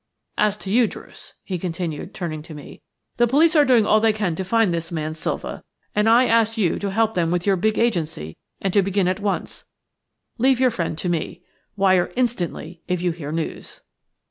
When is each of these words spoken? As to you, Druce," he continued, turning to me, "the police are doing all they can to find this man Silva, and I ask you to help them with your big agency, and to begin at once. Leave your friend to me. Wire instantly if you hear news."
As 0.39 0.57
to 0.57 0.71
you, 0.71 0.87
Druce," 0.87 1.35
he 1.43 1.59
continued, 1.59 2.11
turning 2.11 2.41
to 2.41 2.55
me, 2.55 2.81
"the 3.17 3.27
police 3.27 3.55
are 3.55 3.63
doing 3.63 3.85
all 3.85 3.99
they 3.99 4.11
can 4.11 4.33
to 4.35 4.43
find 4.43 4.73
this 4.73 4.91
man 4.91 5.13
Silva, 5.13 5.63
and 5.95 6.09
I 6.09 6.25
ask 6.25 6.57
you 6.57 6.79
to 6.79 6.89
help 6.89 7.13
them 7.13 7.29
with 7.29 7.45
your 7.45 7.55
big 7.55 7.77
agency, 7.77 8.35
and 8.59 8.73
to 8.73 8.81
begin 8.81 9.07
at 9.07 9.19
once. 9.19 9.67
Leave 10.39 10.59
your 10.59 10.71
friend 10.71 10.97
to 10.97 11.07
me. 11.07 11.43
Wire 11.75 12.11
instantly 12.15 12.81
if 12.87 12.99
you 12.99 13.11
hear 13.11 13.31
news." 13.31 13.81